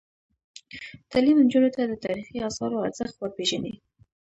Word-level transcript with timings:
تعلیم 1.11 1.37
نجونو 1.45 1.69
ته 1.75 1.81
د 1.85 1.93
تاریخي 2.05 2.37
اثارو 2.49 2.83
ارزښت 2.85 3.15
ور 3.17 3.31
پېژني. 3.37 3.73